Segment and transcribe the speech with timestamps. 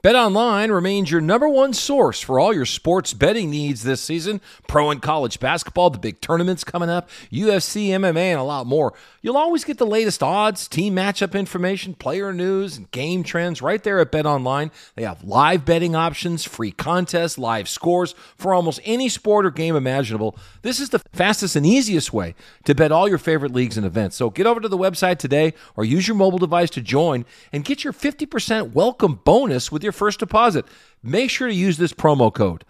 [0.00, 4.40] BetOnline remains your number one source for all your sports betting needs this season.
[4.68, 8.94] Pro and college basketball, the big tournaments coming up, UFC, MMA, and a lot more.
[9.22, 13.82] You'll always get the latest odds, team matchup information, player news, and game trends right
[13.82, 14.70] there at BetOnline.
[14.94, 19.74] They have live betting options, free contests, live scores for almost any sport or game
[19.74, 20.38] imaginable.
[20.62, 24.14] This is the fastest and easiest way to bet all your favorite leagues and events.
[24.14, 27.64] So get over to the website today or use your mobile device to join and
[27.64, 30.66] get your 50% welcome bonus with your first deposit.
[31.02, 32.64] Make sure to use this promo code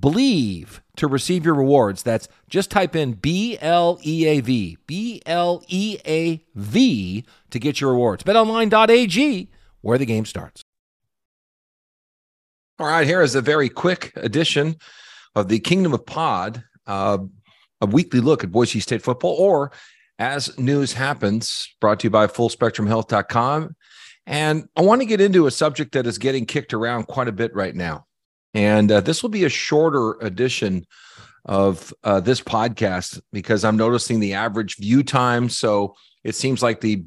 [0.00, 2.02] bleav to receive your rewards.
[2.02, 7.58] That's just type in B L E A V, B L E A V to
[7.58, 8.24] get your rewards.
[8.24, 9.50] BetOnline.ag,
[9.80, 10.62] where the game starts.
[12.78, 14.76] All right, here is a very quick edition
[15.34, 17.18] of the Kingdom of Pod, uh,
[17.80, 19.72] a weekly look at Boise State football, or
[20.18, 23.76] as news happens, brought to you by FullSpectrumHealth.com.
[24.26, 27.32] And I want to get into a subject that is getting kicked around quite a
[27.32, 28.06] bit right now.
[28.54, 30.86] And uh, this will be a shorter edition
[31.44, 35.48] of uh, this podcast because I'm noticing the average view time.
[35.48, 37.04] So it seems like the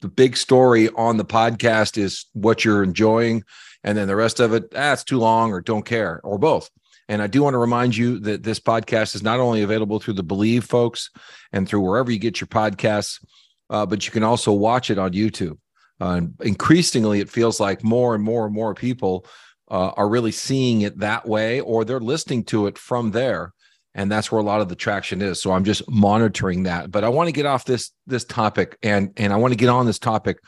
[0.00, 3.44] the big story on the podcast is what you're enjoying,
[3.84, 6.68] and then the rest of it, that's ah, too long or don't care or both.
[7.08, 10.14] And I do want to remind you that this podcast is not only available through
[10.14, 11.10] the Bleav folks
[11.52, 13.24] and through wherever you get your podcasts,
[13.70, 15.58] uh, but you can also watch it on YouTube.
[16.02, 19.24] Uh, increasingly, it feels like more and more and more people
[19.70, 23.52] uh, are really seeing it that way, or they're listening to it from there,
[23.94, 25.40] and that's where a lot of the traction is.
[25.40, 26.90] So I'm just monitoring that.
[26.90, 29.68] But I want to get off this this topic, and and I want to get
[29.68, 30.40] on this topic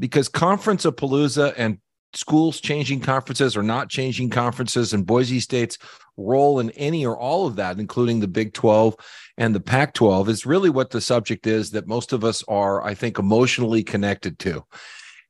[0.00, 1.78] because Conference of Palooza and
[2.14, 5.78] schools changing conferences or not changing conferences and Boise State's
[6.16, 8.96] role in any or all of that, including the Big 12
[9.36, 12.82] and the Pac 12, is really what the subject is that most of us are,
[12.84, 14.64] I think, emotionally connected to.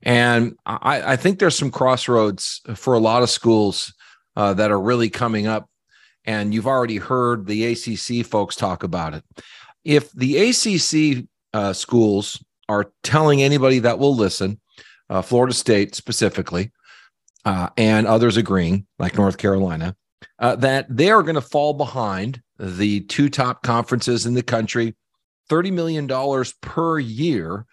[0.02, 3.92] And I, I think there's some crossroads for a lot of schools
[4.36, 5.68] uh, that are really coming up.
[6.24, 9.24] And you've already heard the ACC folks talk about it.
[9.84, 14.60] If the ACC uh, schools are telling anybody that will listen,
[15.10, 16.70] uh, Florida State specifically,
[17.44, 19.96] uh, and others agreeing, like North Carolina,
[20.38, 24.94] uh, that they are going to fall behind the two top conferences in the country,
[25.48, 27.66] $30 million per year.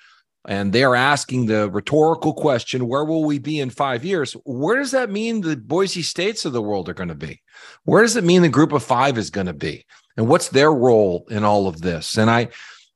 [0.48, 4.34] And they are asking the rhetorical question where will we be in five years?
[4.46, 7.42] Where does that mean the Boise States of the world are going to be?
[7.84, 9.86] Where does it mean the group of five is going to be?
[10.18, 12.18] And what's their role in all of this?
[12.18, 12.50] And I,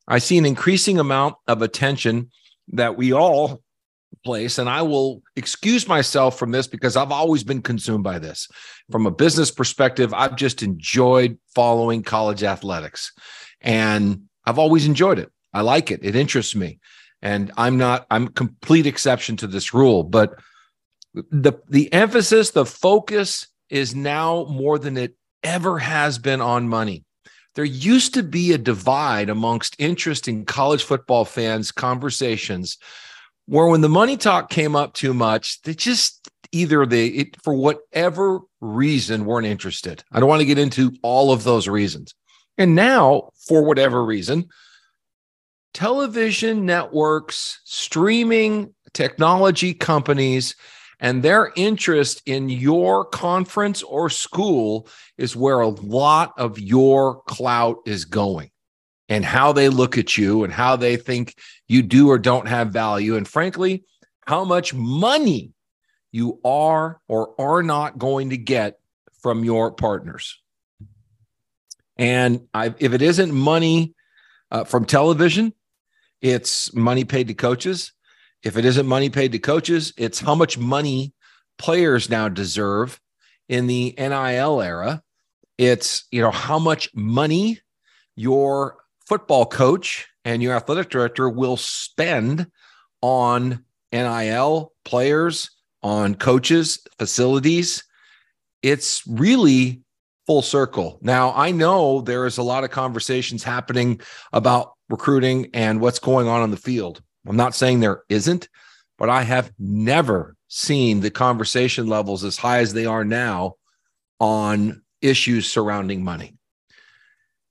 [0.08, 2.30] I see an increasing amount of attention
[2.70, 3.64] that we all
[4.24, 8.48] place and i will excuse myself from this because i've always been consumed by this.
[8.92, 13.12] From a business perspective i've just enjoyed following college athletics
[13.62, 15.32] and i've always enjoyed it.
[15.54, 16.02] I like it.
[16.04, 16.80] It interests me
[17.22, 20.40] and i'm not i'm a complete exception to this rule but
[21.14, 27.04] the the emphasis the focus is now more than it ever has been on money.
[27.56, 32.78] There used to be a divide amongst interest in college football fans conversations
[33.50, 37.56] where when the money talk came up too much, they just either they it, for
[37.56, 40.04] whatever reason weren't interested.
[40.12, 42.14] I don't want to get into all of those reasons.
[42.60, 44.50] And now, for whatever reason,
[45.74, 50.56] television networks, streaming technology companies,
[51.00, 57.78] and their interest in your conference or school is where a lot of your clout
[57.88, 58.52] is going
[59.10, 61.36] and how they look at you and how they think
[61.68, 63.16] you do or don't have value.
[63.16, 63.84] And frankly,
[64.26, 65.52] how much money
[66.12, 68.80] you are or are not going to get
[69.22, 70.40] from your partners.
[71.98, 73.94] And I, if it isn't money
[74.52, 75.54] uh, from television,
[76.22, 77.92] it's money paid to coaches.
[78.44, 81.14] If it isn't money paid to coaches, it's how much money
[81.58, 83.00] players now deserve
[83.50, 85.02] in the NIL era.
[85.58, 87.60] It's, you know, how much money
[88.16, 88.78] your
[89.10, 92.48] football coach and your athletic director will spend
[93.02, 95.50] on NIL players,
[95.82, 97.84] on coaches, facilities.
[98.62, 99.82] It's really
[100.28, 101.00] full circle.
[101.02, 104.00] Now, I know there is a lot of conversations happening
[104.32, 107.02] about recruiting and what's going on on the field.
[107.28, 108.48] I'm not saying there isn't,
[109.00, 113.56] but I have never seen the conversation levels as high as they are now
[114.20, 116.39] on issues surrounding money.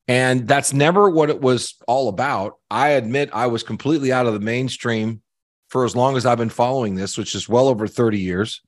[0.09, 2.55] And that's never what it was all about.
[2.71, 5.21] I admit I was completely out of the mainstream
[5.69, 8.63] for as long as I've been following this, which is well over 30 years.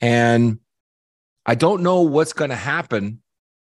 [0.00, 0.60] And
[1.44, 3.22] I don't know what's going to happen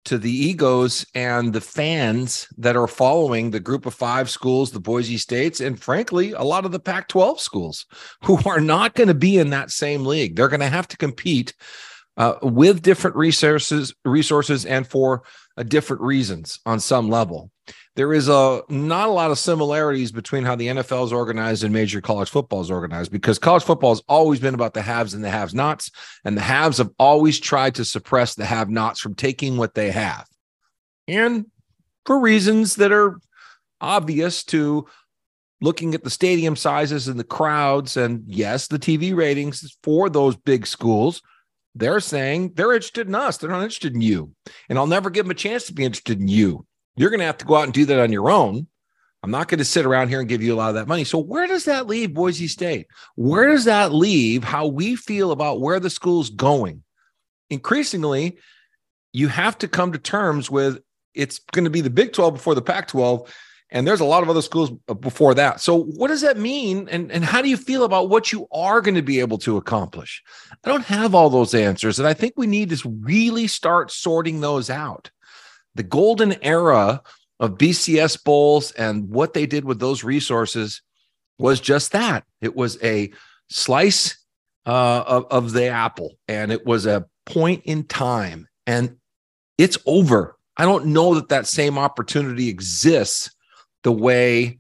[0.07, 4.81] to the egos and the fans that are following the group of five schools, the
[4.81, 7.87] Boise States, and frankly, a lot of the Pac 12 schools
[8.23, 10.37] who are not going to be in that same league.
[10.37, 11.55] They're going to have to compete
[12.17, 15.25] uh, with different resources, resources, and for
[15.59, 17.51] Uh, different reasons on some level.
[17.95, 21.73] There is a not a lot of similarities between how the NFL is organized and
[21.73, 25.25] major college football is organized because college football has always been about the haves and
[25.25, 25.91] the have-nots,
[26.27, 30.27] and the haves have always tried to suppress the have-nots from taking what they have,
[31.09, 31.47] and
[32.05, 33.19] for reasons that are
[33.81, 34.87] obvious to
[35.63, 40.37] looking at the stadium sizes and the crowds, and yes, the TV ratings for those
[40.37, 41.23] big schools
[41.77, 43.37] they're saying they're interested in us.
[43.37, 44.33] They're not interested in you.
[44.69, 46.67] And I'll never give them a chance to be interested in you.
[46.97, 48.67] You're going to have to go out and do that on your own.
[49.23, 51.05] I'm not going to sit around here and give you a lot of that money.
[51.05, 52.87] So, where does that leave Boise State?
[53.17, 56.85] Where does that leave how we feel about where the school's going?
[57.51, 58.39] Increasingly,
[59.13, 60.79] you have to come to terms with
[61.15, 63.33] it's going to be the Big 12 before the Pac 12
[63.71, 64.71] and there's a lot of other schools
[65.01, 65.61] before that.
[65.61, 66.89] So, what does that mean?
[66.91, 69.57] And, and how do you feel about what you are going to be able to
[69.57, 70.23] accomplish?
[70.65, 71.99] I don't have all those answers.
[71.99, 75.11] And I think we need to really start sorting those out.
[75.75, 77.03] The golden era
[77.41, 80.81] of BCS Bowls and what they did with those resources
[81.39, 83.13] was just that it was a
[83.51, 84.17] slice
[84.65, 88.97] uh, of, of the apple, and it was a point in time, and
[89.59, 90.37] it's over.
[90.57, 93.36] I don't know that that same opportunity exists
[93.87, 94.59] the way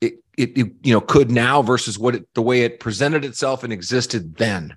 [0.00, 3.62] it, it, it, you know could now versus what it, the way it presented itself
[3.62, 4.74] and existed then.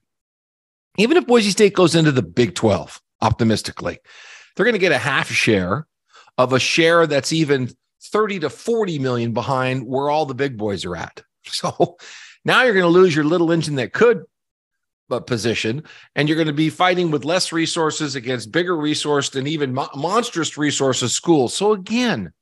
[0.98, 4.00] Even if Boise State goes into the Big 12 optimistically,
[4.56, 5.88] they're going to get a half share
[6.38, 7.70] of a share that's even
[8.04, 11.24] 30 to 40 million behind where all the big boys are at.
[11.48, 11.96] So
[12.44, 14.26] now you're going to lose your little engine that could
[15.08, 15.84] but position
[16.16, 19.88] and you're going to be fighting with less resources against bigger resourced and even mo-
[19.96, 21.54] monstrous resources schools.
[21.54, 22.34] So again,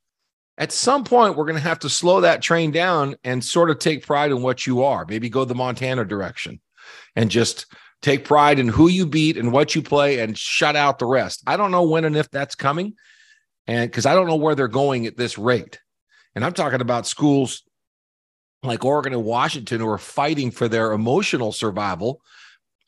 [0.58, 3.80] at some point we're going to have to slow that train down and sort of
[3.80, 5.06] take pride in what you are.
[5.08, 6.60] Maybe go the montana direction
[7.16, 7.66] and just
[8.02, 11.42] take pride in who you beat and what you play and shut out the rest.
[11.48, 12.94] I don't know when and if that's coming
[13.68, 15.80] and because i don't know where they're going at this rate.
[16.36, 17.64] And i'm talking about schools
[18.62, 22.22] like oregon and washington who are fighting for their emotional survival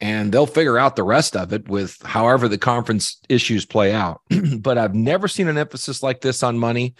[0.01, 4.21] and they'll figure out the rest of it with however the conference issues play out.
[4.59, 6.95] But i've never seen an emphasis like this on money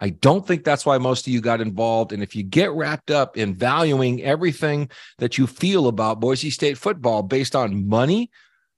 [0.00, 2.12] I don't think that's why most of you got involved.
[2.12, 6.78] And if you get wrapped up in valuing everything that you feel about Boise State
[6.78, 8.30] football based on money,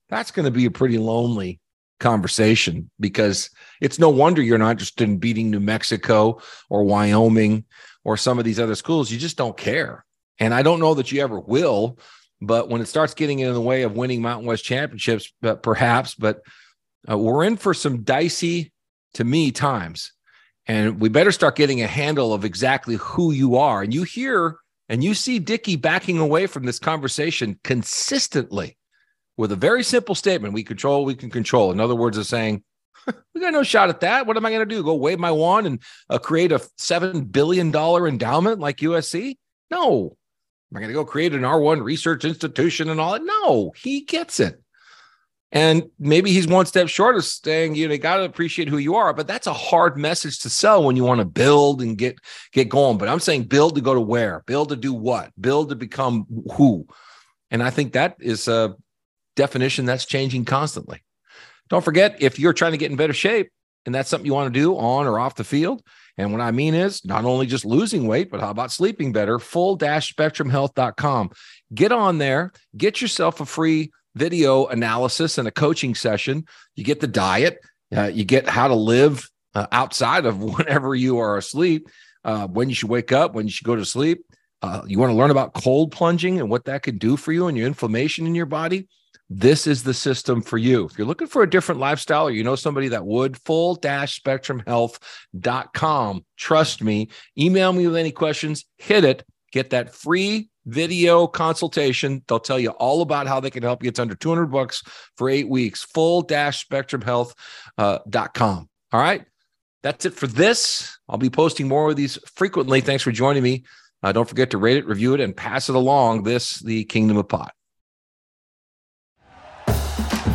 [0.09, 1.59] that's going to be a pretty lonely
[1.99, 7.65] conversation because it's no wonder you're not interested in beating New Mexico or Wyoming
[8.03, 9.11] or some of these other schools.
[9.11, 10.03] You just don't care.
[10.39, 11.99] And I don't know that you ever will.
[12.43, 15.31] But when it starts getting in the way of winning Mountain West championships,
[15.61, 16.41] perhaps, but
[17.07, 18.73] uh, we're in for some dicey,
[19.13, 20.13] to me, times
[20.67, 23.81] and we better start getting a handle of exactly who you are.
[23.81, 24.57] And you hear
[24.89, 28.77] and you see Dickey backing away from this conversation consistently
[29.37, 31.71] with a very simple statement we control, we can control.
[31.71, 32.63] In other words, of saying,
[33.33, 34.27] we got no shot at that.
[34.27, 34.83] What am I going to do?
[34.83, 39.37] Go wave my wand and uh, create a $7 billion endowment like USC?
[39.71, 40.17] No.
[40.71, 43.23] Am I going to go create an R1 research institution and all that?
[43.23, 44.61] No, he gets it.
[45.51, 48.77] And maybe he's one step short of saying, you know, you got to appreciate who
[48.77, 51.97] you are, but that's a hard message to sell when you want to build and
[51.97, 52.17] get
[52.53, 52.97] get going.
[52.97, 54.43] But I'm saying build to go to where?
[54.45, 55.31] Build to do what?
[55.39, 56.87] Build to become who?
[57.49, 58.75] And I think that is a
[59.35, 61.03] definition that's changing constantly.
[61.69, 63.51] Don't forget, if you're trying to get in better shape
[63.85, 65.83] and that's something you want to do on or off the field,
[66.17, 69.39] and what I mean is not only just losing weight, but how about sleeping better?
[69.39, 71.31] Full dash spectrumhealth.com.
[71.73, 76.45] Get on there, get yourself a free video analysis and a coaching session.
[76.75, 77.59] You get the diet,
[77.95, 81.89] uh, you get how to live uh, outside of whenever you are asleep,
[82.23, 84.25] uh, when you should wake up, when you should go to sleep.
[84.61, 87.47] Uh, you want to learn about cold plunging and what that can do for you
[87.47, 88.87] and your inflammation in your body.
[89.33, 90.83] This is the system for you.
[90.85, 96.25] If you're looking for a different lifestyle or you know somebody that would, full spectrumhealth.com.
[96.35, 102.23] Trust me, email me with any questions, hit it, get that free video consultation.
[102.27, 103.89] They'll tell you all about how they can help you.
[103.89, 104.83] It's under 200 bucks
[105.17, 107.33] for eight weeks, full dash spectrumhealth.com.
[107.77, 109.25] Uh, all right.
[109.83, 110.97] That's it for this.
[111.09, 112.81] I'll be posting more of these frequently.
[112.81, 113.63] Thanks for joining me.
[114.03, 116.23] Uh, don't forget to rate it, review it, and pass it along.
[116.23, 117.51] This, the Kingdom of Pod.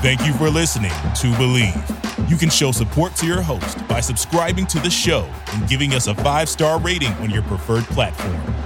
[0.02, 2.30] Thank you for listening to Bleav.
[2.30, 6.06] You can show support to your host by subscribing to the show and giving us
[6.06, 8.65] a five star rating on your preferred platform.